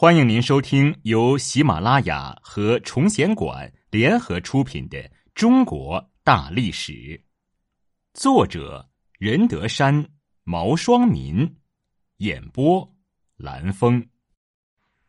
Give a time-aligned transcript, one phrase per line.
[0.00, 4.96] 欢迎您收听由喜马拉雅和崇贤馆联合出品的
[5.34, 6.92] 《中国大历史》，
[8.14, 8.88] 作者
[9.18, 10.08] 任德山、
[10.44, 11.56] 毛双民，
[12.18, 12.96] 演播
[13.36, 14.08] 蓝峰，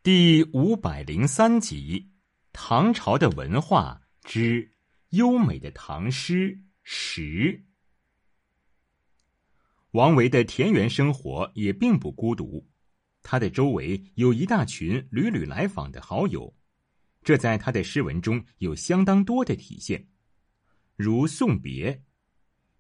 [0.02, 2.10] 第五百零三集：
[2.52, 4.74] 唐朝的文化之
[5.10, 7.64] 优美的唐诗十。
[9.92, 12.68] 王维的田园生活也并不孤独。
[13.32, 16.56] 他的周围有一大群屡屡来访的好友，
[17.22, 20.08] 这在他的诗文中有相当多的体现，
[20.96, 22.02] 如送别：“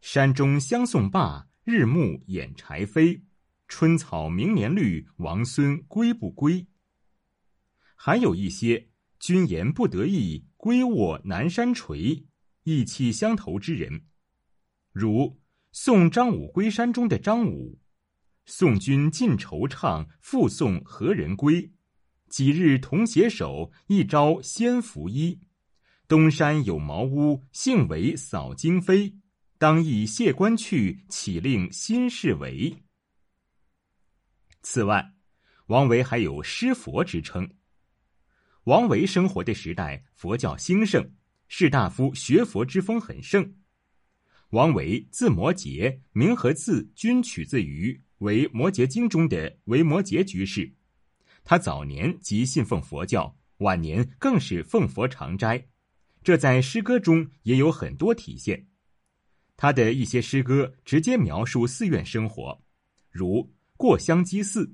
[0.01, 3.21] 山中相送罢，日暮掩柴扉。
[3.67, 6.65] 春草明年绿，王孙归不归？”
[7.93, 8.89] 还有一些
[9.21, 12.25] “君言不得意，归卧南山陲”，
[12.65, 14.05] 意气相投之人，
[14.91, 15.39] 如
[15.71, 17.79] 送张武归山中的张武。
[18.49, 21.71] 送君尽惆怅，复送何人归？
[22.29, 25.39] 几日同携手，一朝先拂衣。
[26.07, 29.15] 东山有茅屋，幸为扫惊飞。
[29.59, 32.75] 当以谢官去，岂令新事为？
[34.63, 35.13] 此外，
[35.67, 37.47] 王维还有诗佛之称。
[38.63, 41.13] 王维生活的时代，佛教兴盛，
[41.47, 43.53] 士大夫学佛之风很盛。
[44.49, 48.01] 王维字摩诘，名和字均取自于。
[48.19, 50.71] 为《摩诘经》中的维摩诘居士，
[51.43, 55.67] 他早年即信奉佛教，晚年更是奉佛常斋，
[56.23, 58.67] 这在诗歌中也有很多体现。
[59.55, 62.61] 他的一些诗歌直接描述寺院生活，
[63.09, 63.41] 如
[63.75, 64.65] 《过香积寺》：“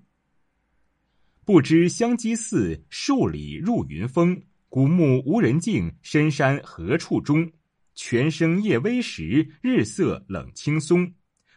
[1.46, 4.44] 不知香积寺，数里入云峰。
[4.70, 7.52] 古木无人径，深山何处中？
[7.94, 11.14] 泉声夜微时，日色冷青松。”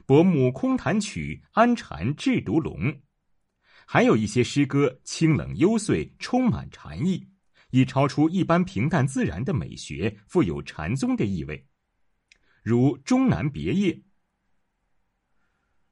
[0.09, 2.99] 薄暮空弹曲，安禅制毒龙。
[3.87, 7.29] 还有一些诗歌清冷幽邃，充满禅意，
[7.73, 11.67] 已超出一般平淡自然的美学，富有禅宗的意味。
[12.63, 13.93] 如《终南别业》：“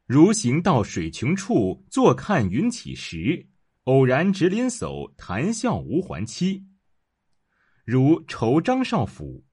[0.09, 3.50] 如行到水穷处，坐看云起时。
[3.84, 6.66] 偶然值林叟，谈笑无还期。”
[7.84, 9.44] 如《酬张少府》：“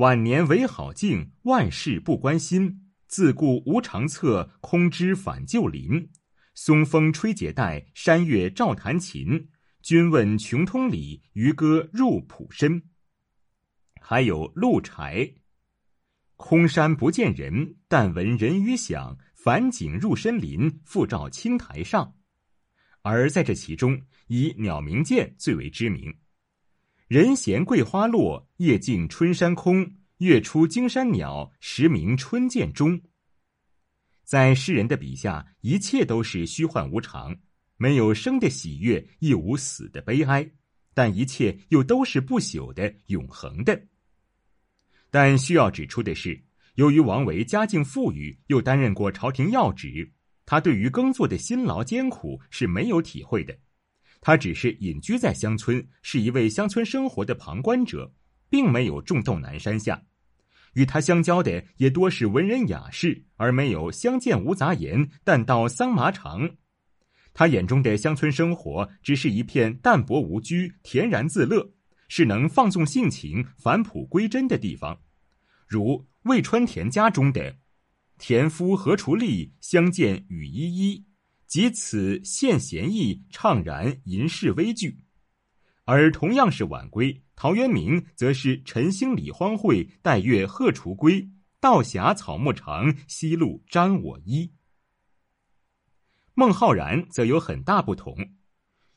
[0.00, 6.10] 晚年唯好静，万事不关心。”自顾无长策，空知返旧林。
[6.54, 9.48] 松风吹解带，山月照弹琴。
[9.82, 12.82] 君问穷通理，渔歌入浦深。
[14.00, 15.34] 还有鹿柴，
[16.36, 19.18] 空山不见人，但闻人语响。
[19.34, 22.16] 返景入深林，复照青苔上。
[23.02, 26.12] 而在这其中，以鸟鸣涧最为知名。
[27.06, 29.98] 人闲桂花落，夜静春山空。
[30.18, 32.98] 月出惊山鸟，时鸣春涧中。
[34.24, 37.36] 在诗人的笔下，一切都是虚幻无常，
[37.76, 40.50] 没有生的喜悦，亦无死的悲哀，
[40.94, 43.78] 但一切又都是不朽的、永恒的。
[45.10, 46.42] 但需要指出的是，
[46.76, 50.10] 由于王维家境富裕，又担任过朝廷要职，
[50.46, 53.54] 他对于耕作的辛劳艰苦是没有体会的。
[54.22, 58.10] 他只是隐居在乡村，是一位乡村生活的旁观者。
[58.48, 60.02] 并没有种豆南山下，
[60.74, 66.56] 与他相交的也多是文人雅士，而没有相见无杂言，但道桑麻长。
[67.32, 71.72] 他眼中的乡村生活，只是一片淡泊无拘、恬然自乐，
[72.08, 75.00] 是能放纵性情、返璞归真的地方。
[75.66, 77.56] 如魏川田家中的
[78.18, 81.04] “田夫何处立，相见雨依依，
[81.46, 85.00] 及此现闲意，怅然吟世微句。”
[85.84, 91.30] 而同样是晚归，陶渊明则是晨兴理荒秽，带月荷锄归。
[91.60, 94.52] 道狭草木长，夕露沾我衣。
[96.34, 98.16] 孟浩然则有很大不同，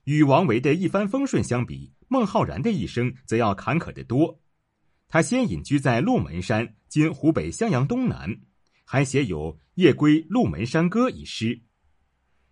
[0.03, 4.39] 与王维的一帆风顺相比，孟浩然的一生则要坎坷得多。
[5.07, 8.41] 他先隐居在鹿门山（今湖北襄阳东南），
[8.85, 11.61] 还写有《夜归鹿门山歌》一诗：“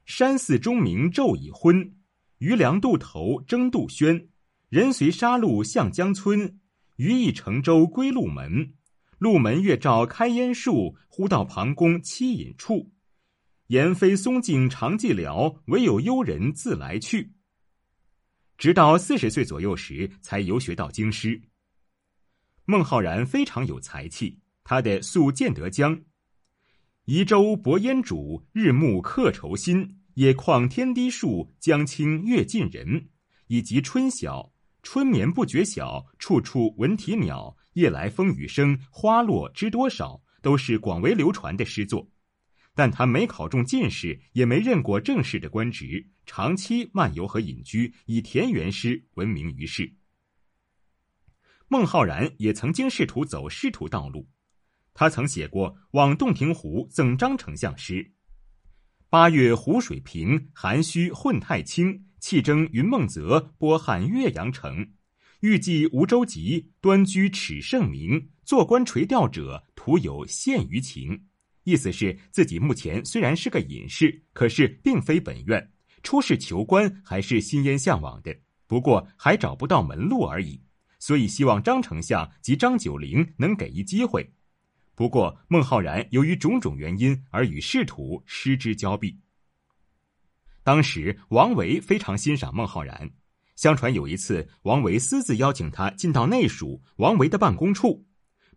[0.05, 1.93] 山寺钟鸣昼已昏。”
[2.39, 4.29] 渔梁渡头争杜鹃，
[4.69, 6.59] 人随沙路向江村。
[6.97, 8.73] 渔意乘舟归鹿门，
[9.19, 10.97] 鹿门月照开烟树。
[11.07, 12.91] 忽到庞公栖隐处，
[13.67, 17.33] 言非松径长寂寥，唯有幽人自来去。
[18.57, 21.41] 直到四十岁左右时，才游学到京师。
[22.65, 25.95] 孟浩然非常有才气，他的《宿建德江》
[27.05, 33.09] ：“移舟泊烟渚，日暮客愁新。”野旷天低树，江清月近人。
[33.47, 34.51] 以及春晓，
[34.81, 37.57] 春眠不觉晓，处处闻啼鸟。
[37.73, 42.09] 夜来风雨声，花落知多少，都是广为流传的诗作。
[42.73, 49.93] 但他没考中进士，也没任过正式的官职，长期漫游和隐居，以田园诗闻名于世。
[51.67, 54.27] 孟浩然也曾经试图走仕途道路，
[54.95, 58.13] 他曾写过《往洞庭湖赠张丞相》诗
[59.09, 62.06] ：“八月湖水平，涵虚混太清。
[62.19, 64.91] 气蒸云梦泽，波撼岳阳城。
[65.41, 68.29] 欲济无舟楫，端居耻圣明。
[68.43, 71.25] 做官垂钓者，徒有羡鱼情。”
[71.63, 75.69] 意思是自己目前虽然是个隐士，可是并非本愿，
[76.01, 78.33] 出仕求官还是心烟向往的，
[78.67, 80.61] 不过还找不到门路而已。
[80.97, 84.31] 所以希望张丞相及张九龄能给一机会。
[84.95, 89.19] 不过孟浩然由于种种原因而与仕途失之交臂。
[90.67, 93.09] 当时王维非常欣赏孟浩然，
[93.55, 98.05] 相传有一次王维私自邀请他进到内署王维的办公处。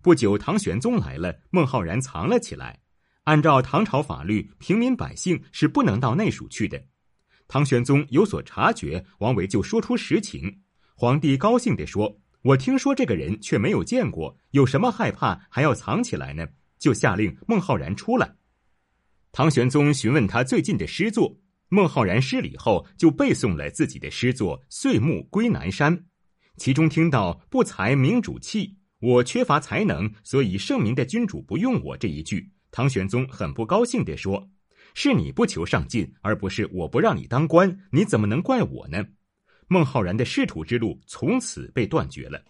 [0.03, 2.81] 不久唐玄宗来了，孟浩然藏了起来。
[3.27, 6.83] 按照唐朝法律，平民百姓是不能到内署去的。
[7.47, 10.63] 唐玄宗有所察觉，王维就说出实情。
[10.97, 16.45] 皇帝高兴地说：“我听说这个人，却没有见过，有什么害怕还要藏起来呢？”
[16.77, 18.35] 就下令孟浩然出来。
[19.31, 21.37] 唐玄宗询问他最近的诗作，
[21.73, 25.97] 孟浩然失礼后就背诵了自己的诗作《岁暮归南山》，
[26.57, 32.51] 其中听到“不才明主弃，我缺乏才能，所以圣明的君主不用我”这一句。
[32.73, 34.51] 唐玄宗很不高兴地说
[34.95, 39.05] ：“是你不求上进，而不是我不让你当官，你怎么能怪我呢？”
[39.69, 42.43] 孟浩然的仕途之路从此被断绝了。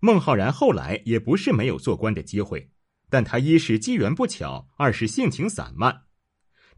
[0.00, 2.68] 孟浩然后来也不是没有做官的机会，
[3.08, 6.05] 但他一是机缘不巧，二是性情散漫。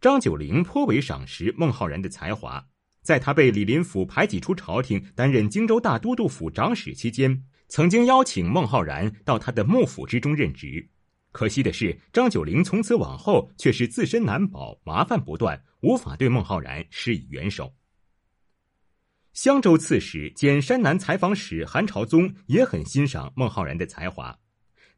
[0.00, 2.64] 张九龄颇为赏识孟浩然的才华，
[3.02, 10.88] 在他被李林甫排挤出朝廷，担任荆州大都督府长史期间，曾经邀请孟浩然到他的幕府之中任职。
[11.32, 17.74] 可惜的是，张九龄从此往后却是自身难保，麻烦不断，无法对孟浩然施以援手。
[19.32, 24.36] 襄州刺史兼山南采访使韩朝宗也很欣赏孟浩然的才华，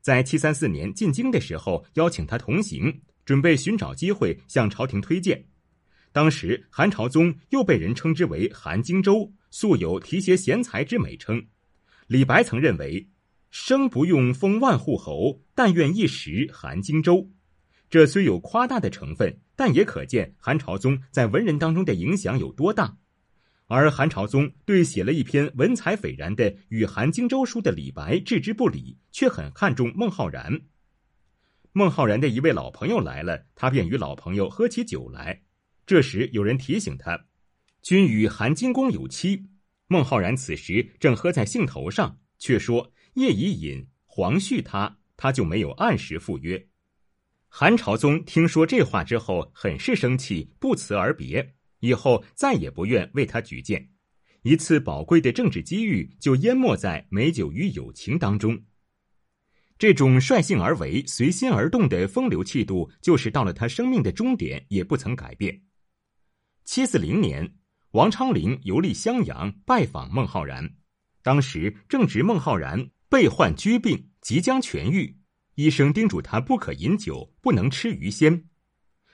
[0.00, 5.44] 在七三四年进京的时候，邀请他同行，准备寻找机会向朝廷推荐。
[6.10, 11.46] 当时韩朝宗又被人称之为韩荆州，素有提携贤才之美称。
[12.08, 13.08] 李白曾认为。
[13.50, 17.30] 生不用封万户侯，但愿一时韩荆州。
[17.88, 22.96] 这虽有夸大的成分，但也可见韩朝宗在文人当中的影响有多大。
[23.68, 30.62] 而韩朝宗对写了一篇文采斐然的《与韩荆州书》的李白置之不理，却很看重孟浩然。
[31.72, 35.42] 孟浩然的一位老朋友来了，他便与老朋友喝起酒来。
[35.86, 37.26] 这时有人提醒他
[37.82, 39.46] ：“君与韩金公有妻。”
[39.86, 42.92] 孟浩然此时正喝在兴头上，却说。
[43.14, 46.68] 夜已饮，黄旭他，他就没有按时赴约。
[47.48, 53.90] 韩朝宗听说这话之后，很是生气，不辞而别，以后再也不愿为他举荐。
[54.42, 58.62] 一次宝贵的政治机遇，就淹没在美酒与友情当中。
[59.80, 65.58] 这种率性而为、随心而动的风流气度，就是到了他生命的终点，也不曾改变。
[66.66, 67.50] 七四零年，
[67.92, 70.70] 王昌龄游历襄阳，拜访孟浩然，
[71.22, 72.90] 当时正值孟浩然。
[73.08, 75.16] 被患疽病，即将痊愈，
[75.54, 78.44] 医生叮嘱他不可饮酒，不能吃鱼鲜。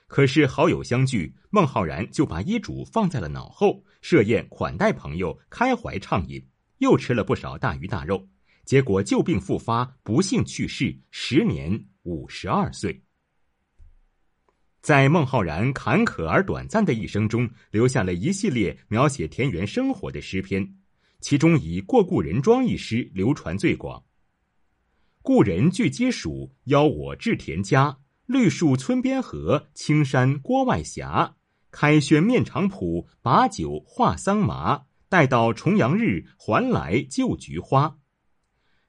[0.09, 6.45] 可是好友相聚，孟浩然就把医嘱放在了脑后，设宴款待朋友，开怀畅饮，
[6.79, 8.29] 又吃了不少大鱼大肉。
[8.67, 13.01] 结果旧病复发，不幸去世，时年五十二岁。
[14.83, 20.69] 在孟浩然坎坷而短暂的一生中，留下了一系列描写田园生活的诗篇。
[21.21, 24.05] 其中以《过故人庄》一诗流传最广。
[25.23, 27.99] 故人具鸡黍，邀我至田家。
[28.27, 31.07] 绿树村边合，青山郭外斜。
[31.71, 34.87] 开轩面场圃，把酒话桑麻。
[35.09, 37.99] 待到重阳日，还来就菊花。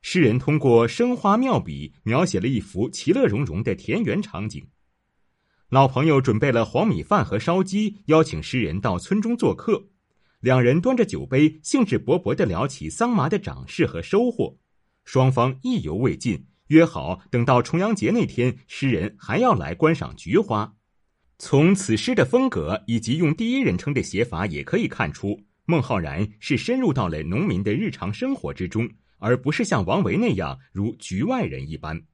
[0.09, 4.65] 诗人通过生花妙笔，描写了一幅其乐融融的田园场景。
[5.67, 9.89] 老朋友准备了黄米饭和烧鸡，邀请诗人到村中做客。
[10.39, 14.57] 两人端着酒杯，兴致勃勃地聊起桑麻的长势和收获。
[15.03, 20.73] 双方意犹未尽，约好等到重阳节那天，诗人还要来观赏菊花。
[21.37, 32.05] 从此诗的风格以及用第一人称的写法，也可以看出孟浩然是深入到了农民的日常生活之中，而不是像王维那样如局外人一般。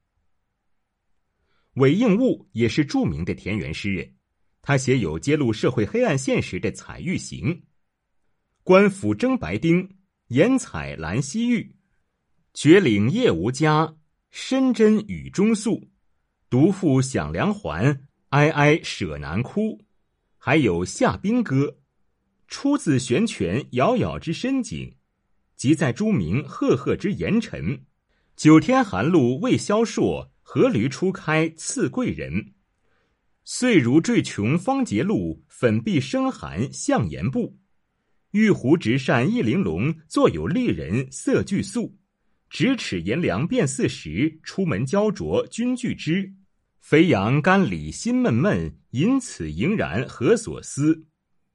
[1.74, 4.14] 韦应物也是著名的田园诗人，
[4.62, 7.48] 他写有揭露社会黑暗现实的《采玉行》。
[8.62, 9.96] 官府征白丁，
[10.28, 11.76] 严采兰溪玉。
[12.54, 13.96] 绝岭夜无家，
[14.30, 15.90] 深针雨中宿。
[16.48, 19.84] 独负响梁环，哀哀舍难哭，
[20.38, 21.78] 还有下冰歌，
[22.46, 24.96] 出自玄泉杳杳之深井，
[25.64, 27.86] 即在诸明赫赫之严尘。
[28.36, 32.52] 九天寒露未消朔，何驴初开赐贵人。
[33.44, 37.56] 岁如坠琼方结露，粉壁生寒向严步。
[38.32, 41.96] 玉壶直扇一玲珑，坐有丽人色俱素。
[42.50, 46.34] 咫尺炎凉变四时，出门焦灼君俱知。
[46.78, 51.06] 肥羊肝里心闷闷，因此盈然何所思？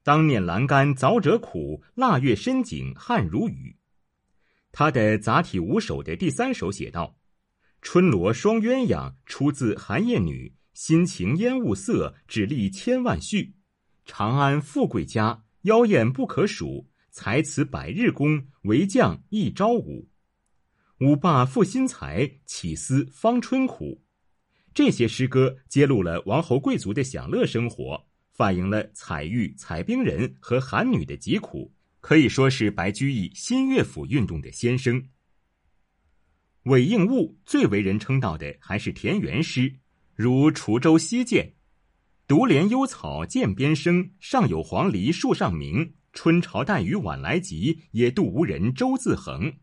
[0.02, 3.76] 当念栏杆凿者苦，腊月深井汗如雨。
[4.72, 7.18] 他的杂体五首的第三首写道
[7.82, 10.54] ：“春罗双鸳鸯，出自寒夜女。
[10.74, 13.56] 心情烟雾色，只立千万绪。
[14.06, 16.88] 长安富贵家，妖艳不可数。
[17.12, 20.08] 才辞百日功，为将一朝舞。
[21.00, 24.04] 舞罢赋新才，岂思芳春苦？”
[24.74, 31.74] 这些诗歌揭露了王侯贵族的享乐生活，反映了采玉、采冰人和寒女的疾苦。
[32.00, 35.10] 可以说是白居易新乐府运动的先声。
[36.64, 39.80] 韦应物最为人称道的还是田园诗，
[40.14, 41.44] 如《滁州西涧》
[42.28, 45.94] ：“独怜幽草涧边生，上有黄鹂树上鸣。
[46.12, 49.54] 春潮带雨晚来急，野渡无人舟自横。”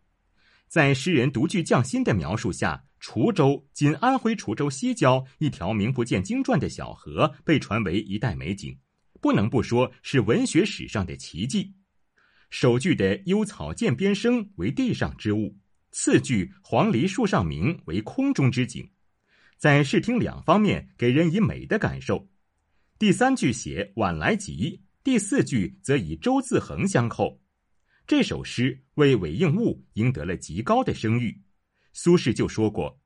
[0.69, 8.77] 在诗人独具匠心的描述下，滁州（今安徽滁州西郊）一条名不见经传的小河，被传为一代美景，
[9.21, 11.76] 不能不说是文学史上的奇迹。
[12.59, 15.55] 首句的“幽草涧边生”为地上之物，
[15.91, 18.91] 次句“黄鹂树上鸣”为空中之景，
[19.59, 22.27] 在视听两方面给人以美的感受。
[22.99, 27.43] 第三句写“晚来急”，第四句则以“舟自横”相扣。
[28.07, 31.43] 这首诗为韦应物赢得了极高的声誉。
[31.93, 32.99] 苏轼就说过：“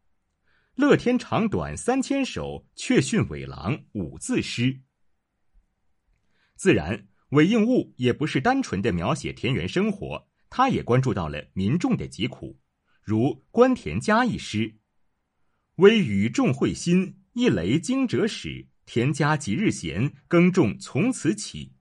[0.79, 4.83] 乐天长短三千首，却逊韦郎五字诗。”
[6.55, 7.09] 自然。
[7.31, 12.59] 韦应物也不是单纯的描写田园生活，他也关注到了民众的疾苦，
[13.03, 14.75] 如《关田家》一诗
[15.77, 18.67] ：“微雨众会心，一雷惊蛰始。
[18.85, 21.73] 田家几日闲，耕种从此起。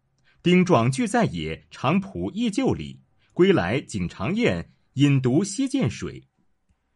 [0.44, 3.02] 丁壮俱在野，长仆亦旧里。
[3.34, 6.28] 归来景长宴，饮独西涧水。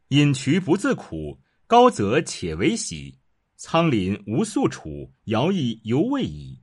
[0.10, 3.18] 饮渠不自苦，高则且为喜。
[3.56, 6.60] 仓廪无宿处，徭役犹未已。”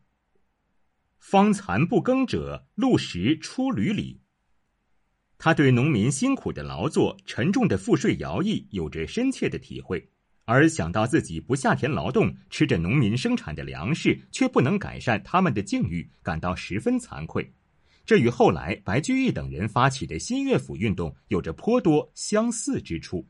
[1.21, 4.21] 方残不耕者，露食出闾里。
[5.37, 10.11] 他对农民辛苦的劳作、沉重的赋税徭役有着深切的体会，
[10.47, 17.53] 而想到自己不下田劳动，吃着农民生产的粮食，却不能改善他们的境遇，感到十分惭愧。
[18.07, 23.29] 这与后来白居易等人发起的新乐府运动有着颇多相似之处。